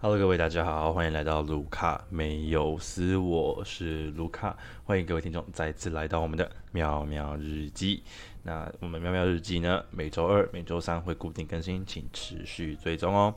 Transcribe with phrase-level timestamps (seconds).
[0.00, 8.04] Hello，各位大家好，欢迎来到卢卡没有死，我是卢卡，欢迎各位听众再次来到我们的妙妙日记。
[8.44, 13.34] 那我们妙妙日记呢，每周二、每周三会固定更新，请持续追踪哦。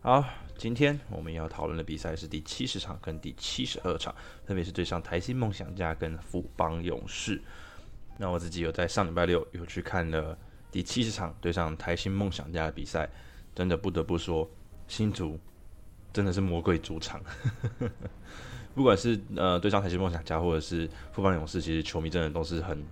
[0.00, 0.24] 好，
[0.56, 4.14] 今天我们要讨论的比赛是第七十场跟第七十二场，
[4.44, 7.42] 分别是对上台新梦想家跟富邦勇士。
[8.16, 10.38] 那我自己有在上礼拜六有去看了
[10.70, 13.10] 第七十场对上台新梦想家的比赛，
[13.56, 14.48] 真的不得不说，
[14.86, 15.36] 新竹。
[16.12, 17.20] 真的是魔鬼主场，
[18.74, 22.82] 不管是呃对上台新梦想家，或者是富邦勇士，其实球迷真的都是很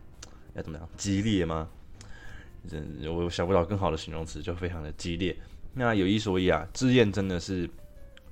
[0.55, 1.69] 要怎么样激烈吗？
[2.69, 5.37] 真我想不到更好的形容词，就非常的激烈。
[5.75, 7.69] 那有一说一啊，志燕真的是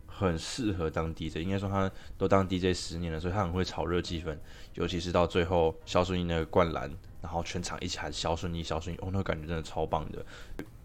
[0.07, 4.37] 很适合当 DJ，应该说他都当 DJ 十年了，所以他很会炒热气氛，
[4.75, 10.25] 尤其是到最后肖顺义那个灌篮，然后全场一起喊肖顺义，肖顺义，哦，那个感觉真的超棒的，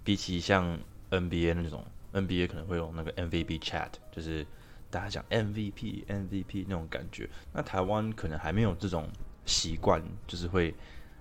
[0.03, 0.78] 比起像
[1.12, 1.86] NBA 那种。
[2.13, 4.45] NBA 可能会用那个 MVP chat，就是
[4.89, 7.30] 大家讲 MVP MVP 那种感觉。
[7.53, 9.08] 那台湾可能还没有这种
[9.45, 10.73] 习惯，就是会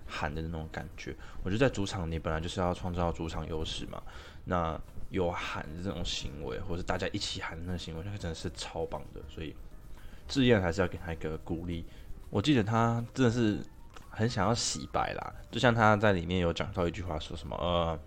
[0.05, 1.15] 喊的那种感觉。
[1.43, 4.01] 我觉得在主场你本来就是要创造主场优势嘛。
[4.45, 9.21] 那有喊的这种行为，或者大家一起喊的那个行为，那个真的是超棒的。
[9.27, 9.55] 所以
[10.27, 11.85] 志燕还是要给他一个鼓励。
[12.29, 13.59] 我记得他真的是
[14.09, 17.99] 很想要洗白啦，就像他在里面有讲到一句话，说什么呃。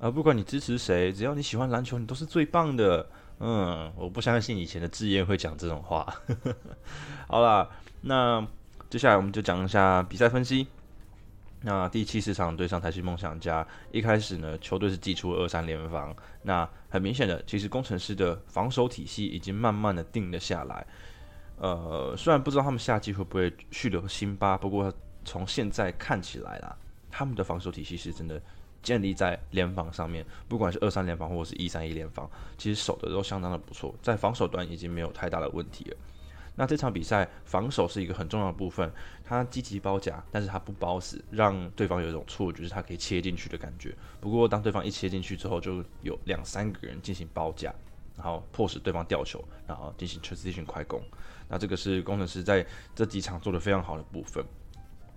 [0.00, 3.06] 啊不管你支持谁，只要你喜欢篮球，你都是最棒的。
[3.38, 6.06] 嗯，我不相信以前的志燕会讲这种话。
[7.28, 7.68] 好啦，
[8.00, 8.46] 那
[8.88, 10.66] 接下来我们就讲一下比赛分析。
[11.62, 16.16] 那第七十场对上台新梦想家，一开始呢，球队是祭出二三联防。
[16.42, 20.86] 那很明显的，其实工程师的防守体系已经慢慢的定了下来。
[21.58, 24.90] 呃，虽然不知道他们夏季会不会续留辛巴，不过
[25.26, 26.74] 从现在看起来啦，
[27.10, 28.40] 他们的防守体系是真的。
[28.82, 35.96] 建立在联防上面，不管是二三联防或者是一三一联防，其实守的都相当的不错，在防守端已经没有太大的问题了。
[36.56, 38.92] 那这场比赛防守是一个很重要的部分，
[39.24, 43.94] 他积极包夹，但是他不包死，让对方有一种错觉，是他可以切进去的感觉。
[44.20, 47.72] 不过当对方一切进去之后，就有两三个人进行包夹，
[48.16, 51.00] 然后迫使对方掉球，然后进行 transition 快攻。
[51.48, 54.44] 那这个是工程师在这几场做的非常好的部分。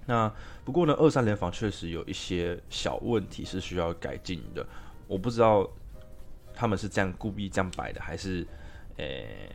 [0.06, 0.32] 那
[0.66, 4.66] 不过呢，二三联防确实有一些小问题是需要改进的。
[5.08, 5.70] 我不知道
[6.54, 8.46] 他们是这样故意这样摆的，还是
[8.98, 9.50] 诶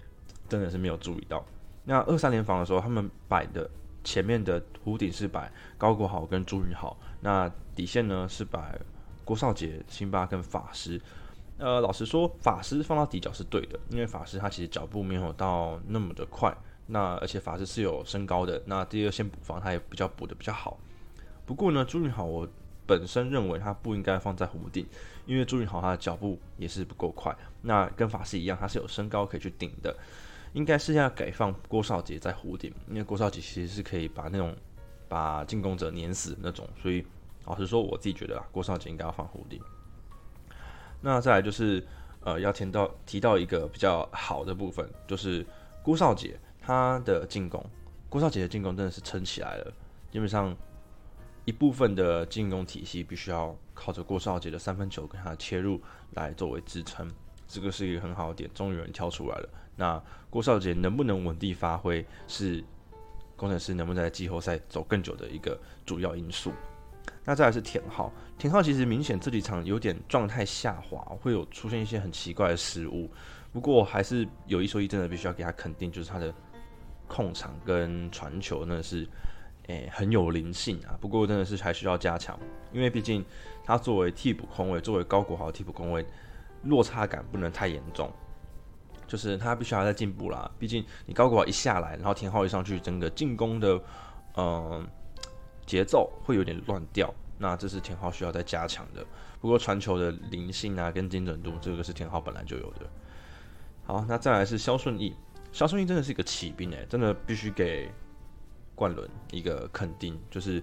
[0.48, 1.44] 真的是没有注意到。
[1.84, 3.68] 那二三联防的时候，他们摆的
[4.04, 8.78] 前面的弧顶是摆高国豪跟朱云豪，那底线呢是摆
[9.24, 11.00] 郭少杰、辛巴跟法师。
[11.58, 16.56] 呃，老实说，法师放到底角是对的，因为法师他其实脚步没有到那么的快。
[16.90, 20.78] 那而且法师是有身高的，那第二线补防他也比较补的比较好。
[21.44, 22.48] 不过呢，朱云豪我
[22.86, 24.86] 本身认为他不应该放在弧顶，
[25.26, 27.36] 因为朱云豪他的脚步也是不够快。
[27.60, 29.94] 那跟法师一样，他是有身高可以去顶的，
[30.54, 34.56] 应该是要改放郭少杰在弧顶，因为郭少杰其实是可以把那种
[35.08, 36.66] 把进攻者碾死那种。
[36.80, 37.04] 所以
[37.44, 39.60] 老实说，我自己觉得啊，郭少杰应该要放弧顶。
[41.02, 41.86] 那再来就是
[42.20, 45.46] 呃，要提到提到一个比较好的部分，就是
[45.82, 46.38] 郭少杰。
[46.68, 47.64] 他的进攻，
[48.10, 49.72] 郭少杰的进攻真的是撑起来了。
[50.10, 50.54] 基本上
[51.46, 55.80] 一部分的进攻体系必须要靠着郭少杰的三分球跟他的切入
[56.10, 57.10] 来作为支撑，
[57.46, 58.50] 这个是一个很好的点。
[58.52, 59.48] 终于有人跳出来了。
[59.76, 62.62] 那郭少杰能不能稳定发挥，是
[63.34, 66.52] 工程师能不能在季后赛走更久的一个主要因素。
[67.24, 73.10] 那再来是田浩，田浩其实明显这几场有点状态下滑，会有出现一些很奇怪的失误。
[73.54, 76.30] 不过还是有一说一，真的必须要给他肯定，就是他的。
[77.08, 79.08] 控场跟传球那是，
[79.66, 80.96] 诶很有灵性啊。
[81.00, 82.38] 不过真的是还需要加强，
[82.72, 83.24] 因为毕竟
[83.64, 86.06] 他作为替补空位，作为高国豪替补空位，
[86.64, 88.12] 落差感不能太严重。
[89.06, 90.50] 就是他必须要再进步啦。
[90.58, 93.80] 毕竟你高国豪一下来，然后田浩一上去，整个进攻的
[94.36, 94.86] 嗯
[95.64, 97.12] 节奏会有点乱掉。
[97.38, 99.02] 那这是田浩需要再加强的。
[99.40, 102.80] 不过传球的灵性啊跟精准度，这个是田浩本来就有的。
[103.86, 105.14] 好，那再来是肖顺义。
[105.50, 107.90] 肖顺义真的是一个骑兵诶，真的必须给
[108.74, 110.20] 冠伦一个肯定。
[110.30, 110.62] 就是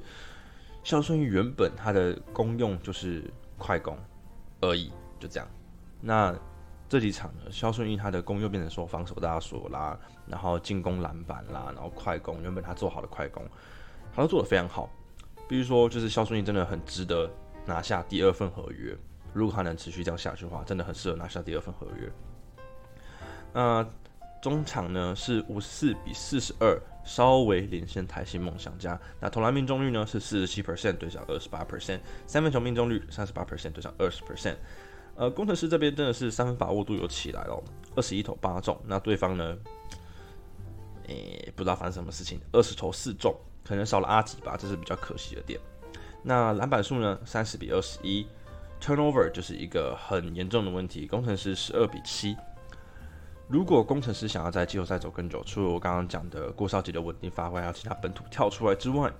[0.84, 3.24] 肖顺义原本他的功用就是
[3.58, 3.98] 快攻
[4.62, 5.48] 而已，就这样。
[6.00, 6.34] 那
[6.88, 13.44] 这几场呢，肖顺义他的功又变成说防守大锁啦，然后进攻篮板啦，然后快攻，原本他做好的快攻，
[14.14, 14.90] 他都做得非常好。
[15.50, 17.30] 比如说，就是肖顺义真的很值得
[17.66, 18.96] 拿下第二份合约。
[19.34, 22.12] 如果他能持续这样下去的话，真的很适合拿下第二份合约。
[23.52, 23.86] 那。
[24.46, 29.00] 中场呢是五十四比四十二，稍微领先台新梦想家。
[29.20, 34.54] 那投篮命中率呢是四十七 percent 对上二十八 percent，三分球命中率三十八 percent 对上二十 percent。
[35.16, 37.60] 呃，工程师这边真的是三分把握度有起来了，
[37.96, 38.80] 二十一投八中。
[38.86, 39.58] 那对方呢，
[41.08, 45.60] 诶，不知道发生什么事情，二十投四中，可能少了阿吉吧，这是比较可惜的点。
[46.22, 48.28] 那篮板数呢，三十比二十一
[48.80, 52.38] ，turnover 就是一个很严重的问题，工程师十二比七。
[53.48, 59.12] 如果工程师想要在季后赛走更久，除了我刚刚讲的郭少杰的稳定发挥，还有其他本土跳出来之外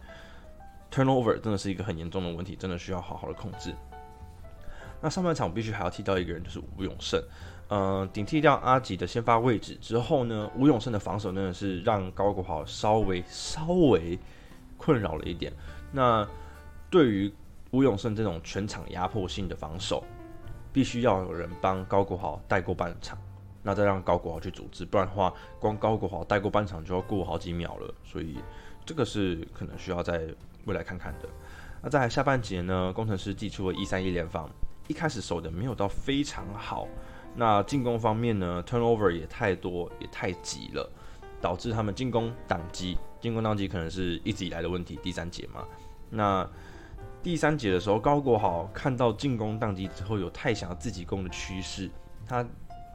[0.92, 3.76] ，turnover 真的是一个很严重的问题，真的需要好好的控制。
[5.00, 7.22] 那上半场我必须还要提到一个人，就是吴永胜。
[7.68, 14.18] 嗯，顶替掉阿吉的先发位置之后呢，吴永胜的防守真的是让高国豪稍微稍微
[14.78, 15.54] 困扰了一点。
[15.92, 16.28] 那
[16.90, 17.32] 对于
[17.72, 20.04] 吴永胜这种全场压迫性的防守，
[20.74, 23.18] 必须要有人帮高国豪带过半场，
[23.66, 27.92] 那再让高国豪去组织，不然的话，光高国豪带过半场就要过好几秒了。
[28.04, 28.38] 所以
[28.86, 30.28] 这个是可能需要在
[30.66, 31.28] 未来看看的。
[31.82, 34.48] 那在下半节呢，工程师祭出了一三一联防。
[34.88, 36.88] 一开始守的没有到非常好，
[37.36, 40.88] 那进攻方面呢，turnover 也太多，也太急了，
[41.42, 42.96] 导致他们进攻宕机。
[43.20, 45.00] 进攻宕机可能是一直以来的问题。
[45.02, 45.66] 第三节嘛，
[46.12, 46.48] 那
[47.24, 51.90] 第三节的时候，高国豪看到进攻宕机之后，有太想要自己攻的趋势，
[52.28, 52.46] 他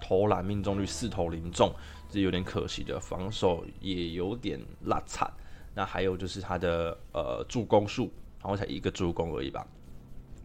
[0.01, 1.73] 投篮命中率四投零中，
[2.11, 2.99] 是有点可惜的。
[2.99, 5.31] 防守也有点拉惨。
[5.75, 8.11] 那还有就是他的呃助攻数，
[8.41, 9.67] 然后才一个助攻而已吧。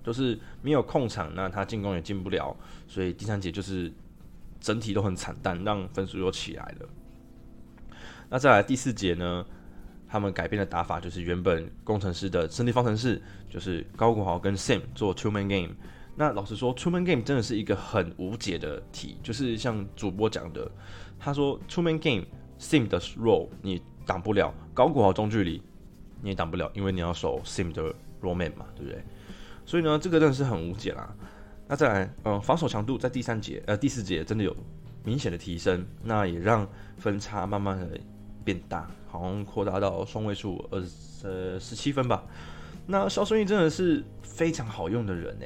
[0.03, 2.55] 就是没有控场，那他进攻也进不了，
[2.87, 3.91] 所以第三节就是
[4.59, 6.89] 整体都很惨淡，让分数又起来了。
[8.29, 9.45] 那再来第四节呢？
[10.07, 15.71] 他们改变的打法就是原本工程师的胜利方程式，就是高国豪跟 Sam 做 Two Man Game。
[16.15, 20.69] 那老实说出门 Game 真的是一个很无解的题，就是像主播讲的，
[21.19, 22.23] 他说出门 Game
[22.57, 25.61] sim 的 role 你挡不了，高谷豪中距离
[26.21, 29.03] 你也挡不了，因为你要守 sim 的 role man 嘛，对不对？
[29.65, 31.13] 所以呢，这个真的是很无解啦。
[31.67, 34.55] 那再来，嗯，防守强度在第三节、呃第四节真的有
[35.03, 36.67] 明显的提升，那也让
[36.97, 37.99] 分差慢慢的
[38.43, 40.83] 变大，好像扩大到双位数，呃
[41.23, 42.23] 呃十七分吧。
[42.85, 45.45] 那肖顺义真的是非常好用的人呢，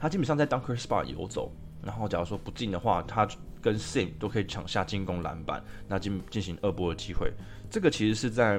[0.00, 1.52] 他基本上在 dunker spot 游走，
[1.82, 3.28] 然后假如说不进的话，他
[3.60, 7.30] 跟 Sim 都可以抢下进攻篮板，那进进行二波的机会。
[7.70, 8.58] 这个其实是在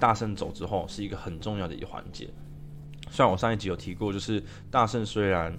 [0.00, 2.28] 大圣走之后是一个很重要的一个环节。
[3.10, 5.56] 虽然我上一集有提过，就是大圣虽然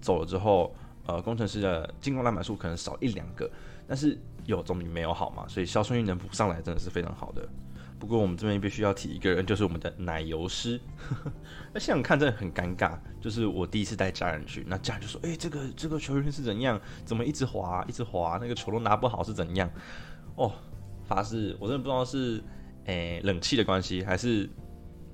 [0.00, 0.74] 走了之后，
[1.06, 3.50] 呃，工程师的进攻篮板数可能少一两个，
[3.86, 4.16] 但是
[4.46, 5.44] 有总比没有好嘛。
[5.48, 7.48] 所以肖顺义能补上来，真的是非常好的。
[7.98, 10.80] 不过我们这边必须要提一个人，就是我们的奶油师。
[11.74, 16.80] 那现场看真的很尴尬，就是我第一次带家人去，那家人就说：“哎，这个这个球员是怎样？
[17.04, 18.38] 怎么一直滑，一直滑？
[18.40, 19.70] 那个球都拿不好是怎样？”
[20.36, 20.52] 哦，
[21.06, 22.42] 发誓，我真的不知道是
[22.84, 24.48] 诶冷气的关系还是。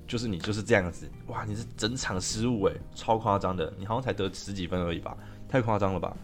[0.07, 1.43] 就是你就是这样子，哇！
[1.45, 3.73] 你是整场失误诶，超夸张的。
[3.75, 5.17] 你好像才得十几分而已吧，
[5.49, 6.15] 太夸张了吧？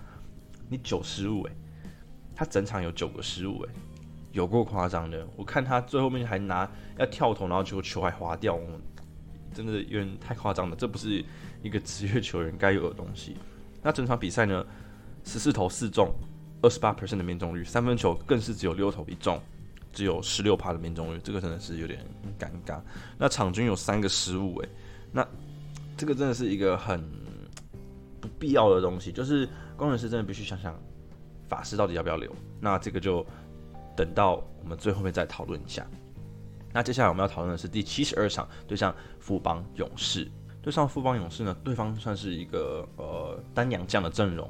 [0.70, 1.52] 你九失误诶，
[2.36, 3.70] 他整场有九个失误诶，
[4.32, 5.28] 有够夸张的。
[5.36, 8.60] 我看他最后面还拿要跳投，然后结果球还滑掉，
[9.54, 10.76] 真的有点太夸张了。
[10.76, 11.24] 这不是
[11.62, 13.36] 一个职业球员该有的东西。
[13.82, 14.66] 那整场比赛呢，
[15.24, 16.14] 十四投四中，
[16.62, 19.42] 二十八 percent 的命中率，三分球更是只有六投一中。
[19.94, 22.00] 只有十六趴的命中率，这个真的是有点
[22.40, 22.80] 尴尬。
[23.18, 24.70] 那场均有三个失误，诶，
[25.12, 25.28] 那
[25.98, 27.04] 这个真的是一个很
[28.22, 29.12] 不必要的东西。
[29.12, 29.46] 就是
[29.76, 30.74] 工程师真的必须想想，
[31.50, 32.34] 法师到底要不要留？
[32.62, 33.26] 那这个就
[34.02, 35.86] 等到我们最后面再讨论一下。
[36.74, 40.28] 那接下来我们要讨论的是第七十二场对上富邦勇士，
[40.60, 44.50] 对上富邦勇士呢，对方算是一个呃单阳将的阵容。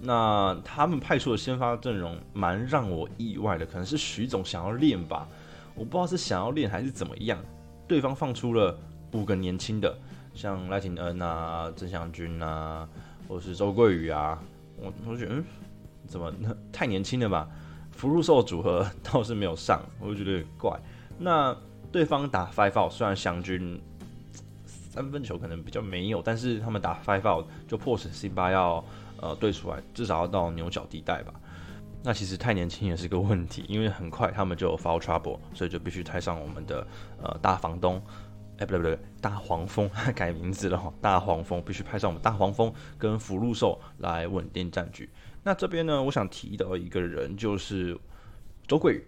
[0.00, 5.28] 那他们派出的先发阵容蛮让我意外的，可能是徐总想要练吧，
[5.76, 7.38] 我不知道是想要练还是怎么样。
[7.86, 8.76] 对方放出了
[9.12, 9.96] 五个年轻的，
[10.34, 12.88] 像赖廷恩啊、郑祥军啊，
[13.28, 14.42] 或是周桂宇啊，
[14.76, 15.44] 我我觉得嗯，
[16.08, 16.32] 怎么
[16.72, 17.48] 太年轻了吧？
[17.98, 20.80] 福禄寿组合 倒是没有上，我就觉得有点怪。
[21.18, 21.54] 那
[21.92, 23.78] 对方打 five out，虽然祥军
[24.64, 28.82] 三分球可能比较没有，但是他们打 five out 就迫使辛巴要。
[29.20, 31.34] 呃，对出来至少要到牛角地带吧。
[32.04, 36.86] 那其实太年轻也是个问题，因为很快他们就 foul trouble，所以就必须派上我们的
[37.20, 38.00] 呃大房东，
[38.58, 45.08] 哎，不对不对，大黄蜂 改名字了哈，大黄蜂必须派上我们大黄蜂跟福禄寿来稳定战局。
[45.42, 47.98] 那这边呢，我想提到一个人就是
[48.66, 49.06] 周桂宇。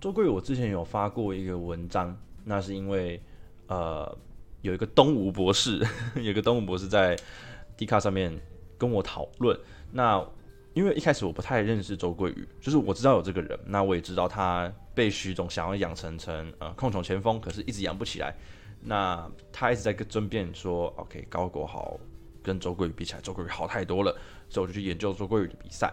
[0.00, 3.22] 周桂宇，我之前有发过一个文章，那是因为
[3.66, 4.16] 呃
[4.62, 5.86] 有一个东吴博士，
[6.22, 7.16] 有个东吴博士在
[7.76, 8.40] D 卡上面。
[8.78, 9.56] 跟我讨论，
[9.92, 10.20] 那
[10.74, 18.34] 因为一开始我不太认识周桂宇，就是我知道有这个人，那我也知道他被徐总想要养成成呃控球前锋，可是一直养不起来。
[18.84, 21.98] 那他一直在跟争辩说，OK 高国豪
[22.42, 24.12] 跟周桂宇比起来，周桂宇好太多了，
[24.48, 25.92] 所以我就去研究周桂宇的比赛。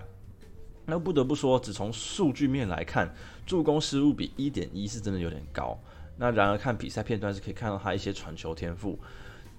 [0.85, 3.13] 那不得不说，只从数据面来看，
[3.45, 5.77] 助攻失误比一点一是真的有点高。
[6.17, 8.97] 那然而看比赛片段是可以看到他一些传球天赋。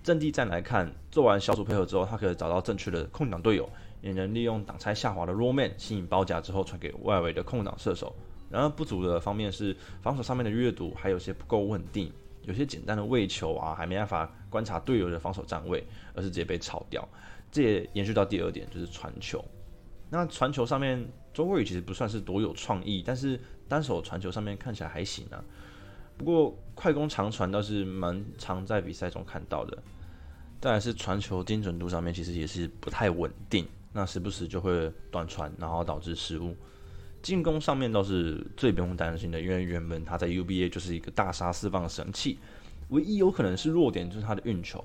[0.03, 3.71] 阵地战来看，做完小组配合之后，他可以找到正确的空档队友，
[4.03, 8.13] 也能利用挡拆下滑的 Roman 吸引包夹之后传给外围的空档射手。
[8.51, 17.07] 然而不足的方面是防守上面的阅读还有些不够稳定，有些简单的位球啊还没办法观察队友的防守站位，而是直接被炒掉。
[17.51, 19.45] 这也延续到第二点，就是传球。
[20.09, 25.45] 那传球上面，周国宇其实不算是多有创意，但是单手传球上面看起来还行啊。
[26.17, 29.83] 不过快攻长传倒是蛮常在比赛中看到的。
[30.61, 36.55] 再来是传球精准度上面，其实也是不太稳定，那时不时就会断传，然后导致失误。
[37.23, 42.39] 进攻上面倒是最不用担心的，因为原本他在 UBA 就是一个大杀四方的神器，
[42.89, 44.83] 唯一有可能是弱点就是他的运球。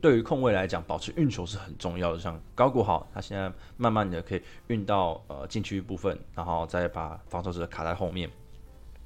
[0.00, 2.18] 对于控卫来讲，保持运球是很重要的。
[2.18, 8.30] 像高国豪，他现在慢慢的可以运到呃禁区部分，然后再把防守者卡在后面。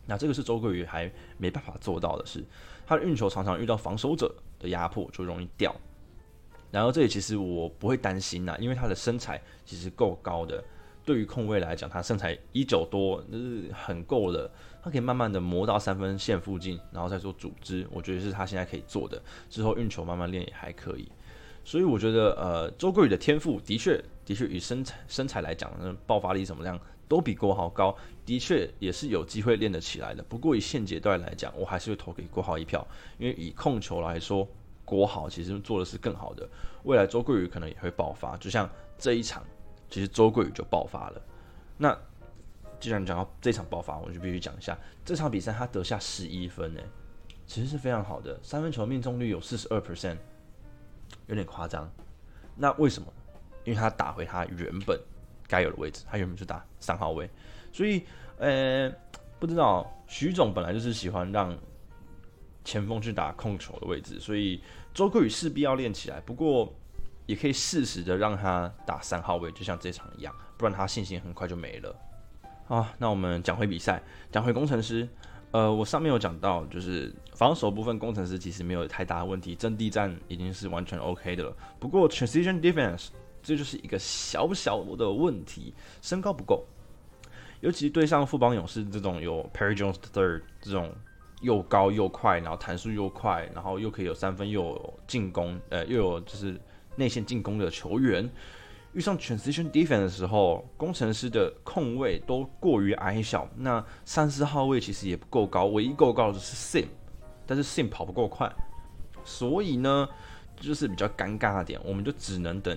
[0.07, 2.45] 那这个是周桂宇还没办法做到的事，
[2.87, 5.75] 他的运球常常遇到防守者的压迫就容易掉。
[6.71, 10.63] 然后这里其实我不会担心呐，因为他的身材其实够高的。
[11.09, 14.51] 对于控卫来讲，他身材一九多，那是很够的。
[14.83, 17.89] 他可以慢慢的磨到三分线附近，然后再做组织。
[17.91, 19.19] 我觉得是他现在可以做的。
[19.49, 21.11] 之后运球慢慢练也还可以。
[21.65, 27.97] 所以我觉得，呃，周桂宇的天赋的确，的确与身材身材来讲，那爆发力怎么样都比郭豪高，
[28.27, 30.23] 的确也是有机会练得起来的。
[30.25, 32.87] 不过以现阶段来讲，我还是会投给郭豪一票，
[33.17, 34.47] 因为以控球来说，
[34.85, 36.47] 郭豪其实做的是更好的。
[36.83, 39.43] 未来周桂宇可能也会爆发，就像这一场。
[39.91, 41.23] 其实周桂宇就爆发了。
[41.77, 41.99] 那
[42.81, 46.81] 既然讲到这场爆发，我就必须讲一下这场比赛他得下十一分呢，
[47.47, 50.17] 其实是非常好的，三分球命中率有四十二 percent，
[51.27, 51.91] 有点夸张。
[52.55, 53.13] 那为什么？
[53.65, 55.01] 因为他打回他原本
[55.47, 57.29] 该有的位置，他原本就打三号位，
[57.73, 58.05] 所以
[58.39, 58.93] 呃，
[59.39, 61.57] 不知道徐总本来就是喜欢让
[62.65, 66.21] 前锋去打控球的位置，所以周桂宇势必要练起来。
[66.21, 66.73] 不过。
[67.29, 71.95] 也可以适时的让他打三号位，就像这场一样，不然他信心很快就没了。
[72.69, 75.07] 啊，那我们讲回比赛，讲回工程师。
[75.51, 81.55] 呃，我上面有讲到，就是防守部分，工程师其实没有太大的问题，阵地战已经是完全 OK 的了。
[81.79, 83.09] 不过 transition defense
[83.43, 86.65] 这就是一个小小的问题，身高不够，
[87.61, 90.91] 尤其对上富邦勇士这种有 Perry Jones third 这种
[91.43, 96.59] 又高又快，然后弹速又快，然后又可以有三分又有进攻，呃，又有就是。
[96.99, 98.29] 内线进攻的球员。
[98.95, 106.87] 遇上 transition defense 的时候，工程师的控位都过于矮小，那三四号位其实也不够高，唯一够高的是 Sim，
[107.47, 108.51] 但是 Sim 跑不够快，
[109.25, 110.09] 所以呢，
[110.57, 112.77] 就是比较尴尬的点，我们就只能等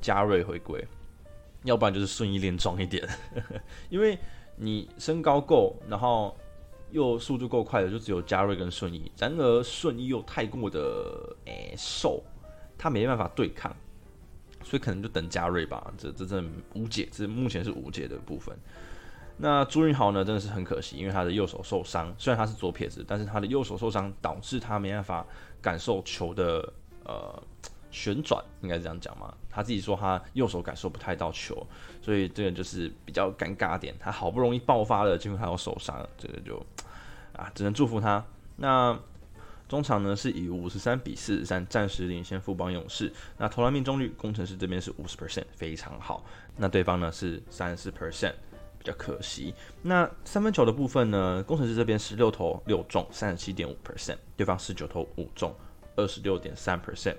[0.00, 0.82] 加瑞回归，
[1.64, 3.06] 要不然就是顺义练壮一点，
[3.90, 4.18] 因为
[4.56, 6.34] 你身高够，然后
[6.90, 12.24] 又速度够快的，就只有加瑞跟顺义，然而顺义又太过的诶瘦。
[12.82, 13.72] 他没办法对抗，
[14.64, 15.92] 所以可能就等加瑞吧。
[15.96, 18.52] 这这真无解，这目前是无解的部分。
[19.36, 22.12] 那朱云豪呢，真的是很可惜，因为他的右手受伤。
[22.18, 25.24] 虽然他是左撇子，但是他的右手受伤导致他没办法
[25.60, 26.72] 感受球的
[27.04, 27.40] 呃
[27.92, 29.32] 旋转，应该这样讲嘛。
[29.48, 31.64] 他自己说他右手感受不太到球，
[32.02, 33.94] 所以这个就是比较尴尬点。
[34.00, 36.56] 他好不容易爆发了，结果他又受伤，这个就
[37.32, 38.24] 啊，只能祝福他。
[38.56, 38.98] 那。
[39.72, 43.10] 中场呢是以五十三比四十三暂时领先富邦勇士。
[43.38, 46.22] 那投篮命中率，工程师这边是五十 percent，非常好。
[46.58, 48.34] 那对方呢是三十四 percent，
[48.78, 49.54] 比较可惜。
[49.80, 55.56] 那三分球的部分呢，工程师这边十六投六中，三十七点五 percent，对方十九投五中，
[55.96, 57.16] 二十六点三 percent。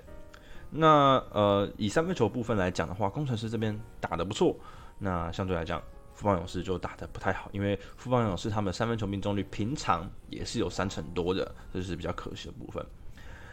[0.70, 4.56] 那呃，以三分球部分来讲的话，工程师这边打得不错。
[5.00, 5.82] 那相对来讲。
[6.14, 12.84] 富邦勇士就打得不太好，因为富邦勇士他们三分球命中率平常也是有三成多的，这是比较可惜的部分。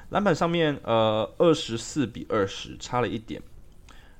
[0.10, 3.42] 篮板上面，呃，二十四比二十，差了一点，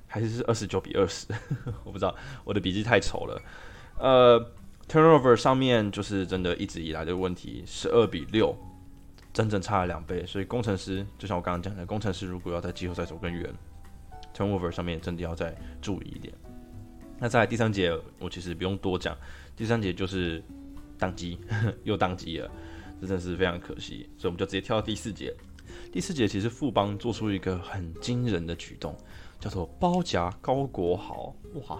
[0.06, 1.26] 还是是二十九比二十，
[1.84, 3.40] 我不知道，我的笔记太丑了。
[3.98, 4.50] 呃
[4.88, 8.56] ，turnover 上面就是真的一直以来的问题，十二比六，
[9.34, 10.24] 整整差了两倍。
[10.24, 13.52] 所以工程师，就像我刚刚讲的，工程师如果要在季后赛走更远
[14.34, 16.32] ，turnover 上面真的要再注意一点。
[17.22, 19.16] 那在第三节，我其实不用多讲，
[19.54, 20.42] 第三节就是
[20.98, 21.38] 宕机，
[21.84, 22.50] 又宕机了，
[23.00, 25.32] 这真的是非常可惜，所以我们就直接跳到第四节。
[25.92, 28.96] 第四节其实富邦做出一个很惊人的举动，
[29.38, 31.32] 叫做包夹高国豪，
[31.68, 31.78] 哇，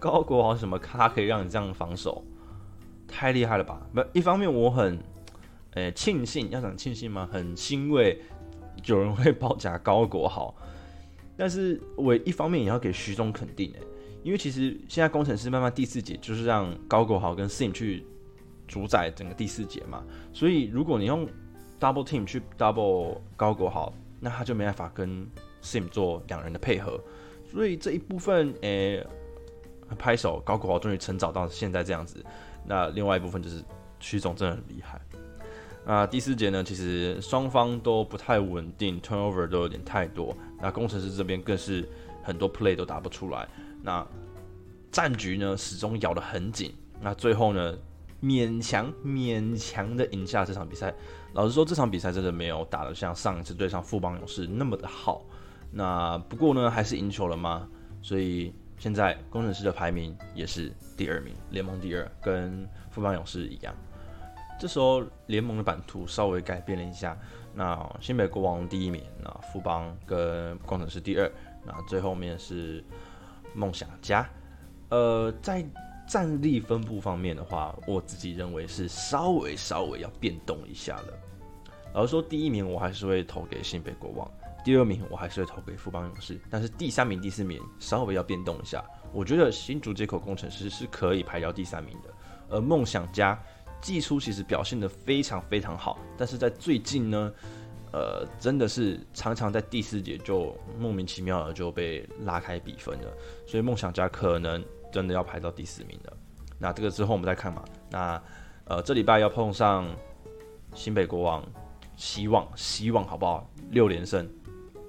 [0.00, 2.24] 高国豪什么咖可以让你这样防守，
[3.06, 3.86] 太厉害了吧？
[3.94, 4.98] 不，一方面我很，
[5.74, 7.28] 诶庆幸，要讲庆幸吗？
[7.30, 8.22] 很欣慰
[8.86, 10.56] 有人会包夹高国豪。
[11.36, 13.80] 但是我一方面也要给徐总肯定诶，
[14.26, 18.04] 因为其实现在工程师慢慢第四节就是让高狗豪跟 Sim 去
[18.66, 20.02] 主宰整个第四节嘛，
[20.32, 21.28] 所以如果你用
[21.78, 25.24] Double Team 去 Double 高狗豪，那他就没办法跟
[25.62, 27.00] Sim 做两人的配合，
[27.48, 29.06] 所以这一部分诶，
[29.96, 32.20] 拍手高狗豪终于成长到现在这样子，
[32.66, 33.62] 那另外一部分就是
[34.00, 35.00] 徐总真的很厉害。
[35.84, 40.36] 那第四节呢，其实双方都不太稳定，turnover 都有点太多。
[40.60, 41.88] 那工程师这边更是
[42.26, 43.48] 很多 play 都打不出来。
[43.82, 44.06] 那
[44.90, 46.74] 战局呢，始终咬得很紧。
[47.00, 47.78] 那最后呢，
[48.22, 50.92] 勉强勉强的赢下这场比赛。
[51.34, 55.22] 老实说，这场比赛真的没有打得像上一次对上富邦勇士那么的好。
[55.70, 57.68] 那不过呢，还是赢球了吗？
[58.02, 63.74] 所以现在工程师的排名也是第二名，联盟第二，跟富邦勇士一样。
[64.58, 67.14] 这时候联盟的版图稍微改变了一下，
[67.52, 71.30] 那新北国王第一名，那富邦跟工程师第二，
[71.66, 72.84] 那最后面是
[73.54, 74.28] 梦想家。
[74.90, 75.66] 呃，在
[76.06, 81.12] 战力分布方面的话，我自己认为是稍微稍微要变动一下了。
[81.92, 84.30] 老实说，第一名我还是会投给新北国王，
[84.64, 88.84] 第二名我还是会投给富邦勇士，但是第三名、第四名稍微要变动一下。
[89.12, 92.10] 我觉得新竹接口工程师是可以排到第三名的，
[92.48, 93.38] 而梦想家。
[93.78, 97.32] 季初其实表现的非常非常好，但是在最近呢，
[97.96, 103.10] 呃，真的是常常在第四节就莫名其妙的就被拉开比分了，
[103.46, 104.62] 所以梦想家可能
[104.92, 106.12] 真的要排到第四名了。
[106.58, 107.64] 那这个之后我们再看嘛。
[107.90, 108.22] 那
[108.66, 109.88] 呃，这礼拜要碰上
[110.74, 111.42] 新北国王，
[111.96, 113.50] 希望希望好不好？
[113.70, 114.28] 六连胜，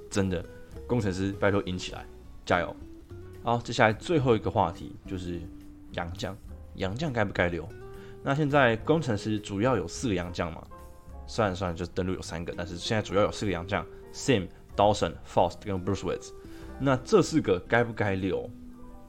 [0.10, 0.44] 真的，
[0.86, 2.06] 工程师拜托赢起来，
[2.46, 2.76] 加油！
[3.42, 5.40] 好，接下来最后一个话题就是
[5.94, 6.36] 杨将，
[6.76, 7.66] 杨将该不该留？
[8.22, 10.62] 那现在工程师主要有四个洋将嘛？
[11.28, 16.32] 算了算了，就登录有三个，但是现在主要有四个洋将：Sim、Dawson、Faust 跟 Bruce Woods。
[16.80, 18.50] 那这四个该不该留？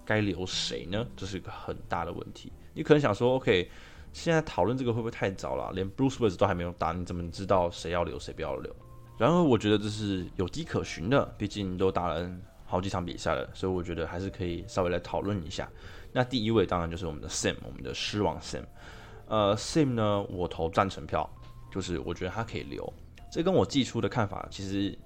[0.04, 1.06] 该留谁呢？
[1.16, 2.52] 这是一个很大的问题。
[2.72, 3.70] 你可能想说，OK，
[4.12, 5.70] 现在讨论这个会不会太早了？
[5.72, 8.74] 连 Bruce Woods 都还没有打，你怎么知道谁要留谁不要留？
[9.18, 12.30] 然而，我觉得这是有迹可循的，毕竟都打了
[12.64, 15.68] 好几场比赛了，所以我觉得还是可以稍微来讨论一下。
[16.12, 18.62] 那第一位当然就是我们的 Sim，我们的狮王 Sim。
[19.26, 21.28] 呃，Sim 呢，我投赞成票，
[21.70, 22.92] 就是我觉得他可以留。
[23.30, 24.98] 这跟我寄出的看法其实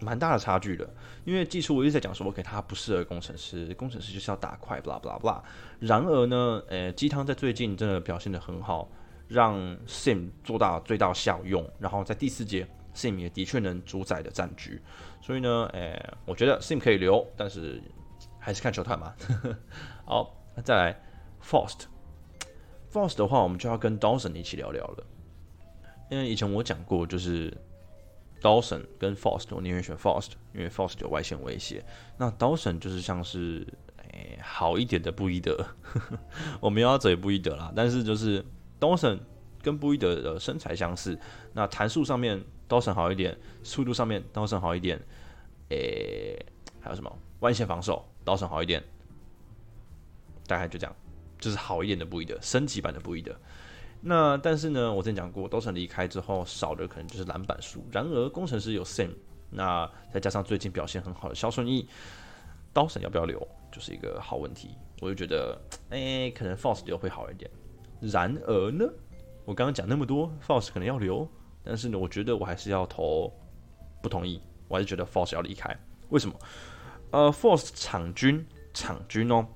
[0.00, 0.88] 蛮大的差距的，
[1.24, 5.42] 因为寄出我一直在讲说，OK，他不适合工程师，工程师就是要打快，blah blah blah。
[5.80, 8.88] 然而呢，呃，鸡汤在最近真的表现的很好，
[9.28, 9.56] 让
[9.86, 14.80] Sim 做到最大效用，然后在第四节，Sim 也的确能主宰的战局。
[15.20, 17.82] 所以呢，呃，我觉得 Sim 可以留，但是
[18.38, 19.14] 还是看球团嘛。
[20.06, 21.02] 好，那再来
[21.42, 21.86] Faust。
[22.92, 25.06] Force 的话，我们就要跟 Dawson 一起聊聊了。
[26.10, 27.52] 因为以前我讲过，就是
[28.40, 31.84] Dawson 跟 Faust，我宁愿选 Faust，因为 Faust 有外线威胁。
[32.18, 33.66] 那 Dawson 就是像是
[34.12, 35.66] 诶好一点的布伊德，
[36.60, 37.72] 我们要嘴布伊德啦。
[37.74, 38.44] 但是就是
[38.78, 39.18] Dawson
[39.62, 41.18] 跟布伊德的身材相似，
[41.52, 45.00] 那弹速上面 Dawson 好一点，速度上面 Dawson 好一点，
[45.70, 46.44] 诶
[46.80, 48.82] 还有什么外线防守 Dawson 好一点，
[50.46, 50.94] 大概就这样。
[51.36, 53.34] 就是好一点的布伊德，升级版的布伊德。
[54.06, 57.82] 那但是呢，我之前讲过，都城离开之后少的可能就是篮板数。
[57.90, 59.08] 然而工程师有 Sam，
[59.48, 61.88] 那再加上最近表现很好的肖顺义，
[62.70, 63.40] 刀神要不要留，
[63.72, 64.76] 就是一个好问题。
[65.00, 67.50] 我就觉得，哎，可能 Force 留会好一点。
[68.00, 68.84] 然而呢，
[69.46, 71.26] 我刚刚讲那么多，Force 可能要留，
[71.62, 73.32] 但是呢，我觉得我还是要投
[74.02, 74.38] 不同意，
[74.68, 75.74] 我还是觉得 Force 要离开。
[76.10, 76.38] 为什么？
[77.10, 79.46] 呃，Force 场均场均哦。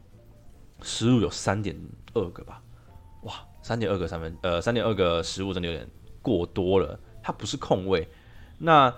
[0.81, 1.77] 失误有三点
[2.15, 2.63] 二个吧，
[3.63, 5.89] 三点二个三分，呃，三点二个失误真的有点
[6.23, 6.99] 过多了。
[7.23, 8.09] 他不是控位，
[8.59, 8.93] 那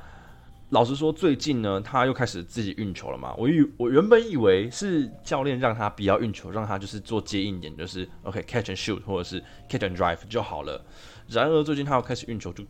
[0.69, 3.35] 老实说，最近呢，他又开始自己运球了嘛。
[3.37, 10.81] 我以我原本以为是教练让他不要运球，让他就是做接应点，就是 OK catch and shoot 或者是 catch and drive 就好了。
[11.27, 12.65] 然而最近他又开始运球，就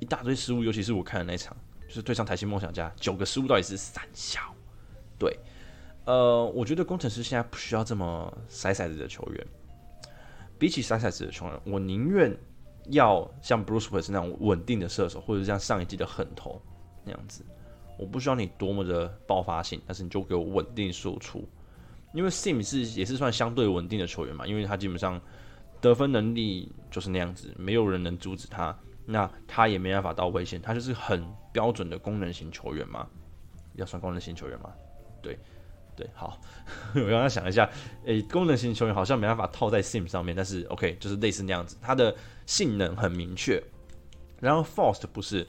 [0.00, 1.56] 一大堆失误，尤其是我看的那场，
[1.88, 4.40] 就是对上台新梦想家，九个失误到底是三小，
[5.18, 5.34] 对。
[6.04, 9.46] 呃，我觉得工程师现在不需要这么塞塞子的球员。
[10.60, 12.36] 比起筛骰子的球员，我宁愿
[12.90, 16.60] 要像 Bruce w i l s 那种稳定的射手，或者像上一季的狠头
[17.02, 17.42] 那样子。
[17.98, 21.48] 我不需要你多么的爆发性，但是你就给我稳定输出。
[22.12, 25.18] 因为 Sim 是也是算相对稳定的球员嘛，因为他基本上
[25.80, 28.76] 得分能力就是那样子，没有人能阻止他。
[29.06, 33.08] 那他也没办法到危险，他就是很标准的功能型球员嘛。
[33.76, 34.70] 要算功能型球员嘛？
[35.22, 35.38] 对。
[36.00, 36.40] 对，好，
[36.96, 37.68] 我刚刚想一下，
[38.06, 43.62] 诶，功能型球员好像没办法套在 Sim 上面，但是 OK，就是类似那样子，它的性能很明确。
[44.40, 45.46] 然后 Faust 不是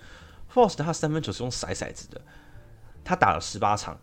[0.54, 2.20] ，Faust 他三分球是用骰骰子的，
[3.06, 3.98] 他打了十八场，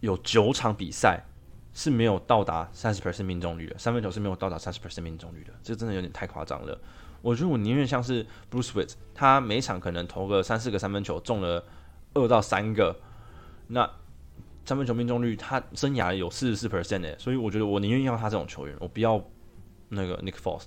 [0.00, 1.24] 有九场比赛
[1.72, 6.78] 是没有到达三十 percent 命中率的，三分球是没有到达三十 percent 命中率的，这真的有点太夸张了。
[7.22, 11.64] 我觉得我宁愿像是 Bruce Wit，他每场可能投个三四个三分球，中了
[12.12, 12.94] 二到三个，
[13.68, 13.90] 那
[14.66, 19.22] 三分球命中率他生涯有四十四 percent 诶，所以我觉得我宁愿要他这种球员，我不要
[19.88, 20.66] 那个 Nick Fost，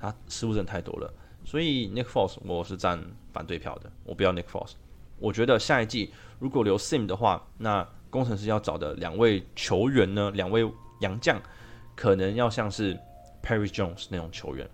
[0.00, 1.12] 他失误真的太多了，
[1.44, 2.98] 所以 Nick Fost 我是占
[3.34, 4.72] 反对票的，我不要 Nick Fost。
[5.18, 10.66] 我觉得下一季如果留 Sim 的话，那工程师要找的两位球员呢，两位
[11.02, 11.38] 洋将
[11.94, 12.98] 可能要像是
[13.42, 14.66] Perry Jones 那种球员。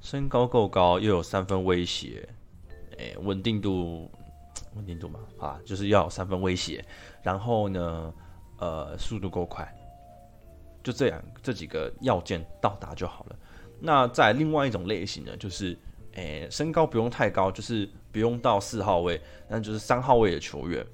[0.00, 2.28] 身高够高，又有三分威胁，
[2.98, 4.08] 诶，稳定度，
[4.76, 6.84] 稳定度嘛，啊，就是要三分威胁。
[7.22, 8.12] 然后呢，
[8.58, 9.66] 呃，速度够快，
[10.82, 13.36] 就这样这几个要件到达就好了。
[13.80, 15.76] 那在另外一种类型呢，就是
[16.12, 20.84] 诶，身高不用太高，就是不用到四号位，那就是三号位的球员。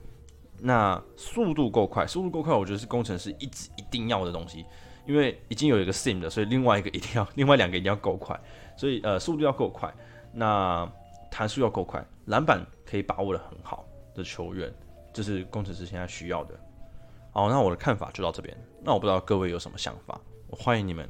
[0.63, 4.65] 那速度够快，速度够快，我觉得是工程师一直一定要的东西，
[5.07, 8.39] 因为已经有一个 sim 的，所以另外一个一定要， 另外两个一定要够快。
[8.77, 9.93] 所以呃，速度要够快，
[10.33, 10.91] 那
[11.31, 14.75] 弹速要够快，篮板可以把握的很好的球员，
[15.13, 16.59] 这是工程师现在需要的。
[17.31, 18.57] 好，那我的看法就到这边。
[18.83, 21.09] 那我不知道各位有什么想法，我欢迎你们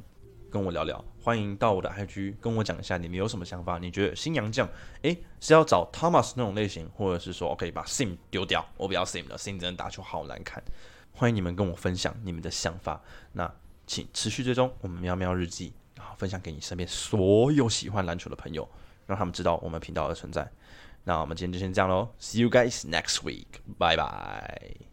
[0.50, 3.78] 跟我聊聊，欢迎到我的 IG 跟我讲一下你们有什么想法。
[3.78, 4.68] 你觉得新洋将
[5.00, 10.62] 诶是要找 Thomas 那种类型，或者是说 OK 把 Sim 丢掉，我不要 Sim 了，Sim 真的打球好难看。
[11.12, 13.00] 欢迎你们跟我分享你们的想法。
[13.32, 13.50] 那
[13.86, 15.72] 请持续追踪我们喵喵日记。
[15.96, 18.66] 然后分享给你身边所有喜欢篮球的朋友，
[19.06, 20.50] 让他们知道我们频道的存在。
[21.03, 23.45] 那我们今天就先这样喽，See you guys next week，
[23.77, 24.88] 拜拜。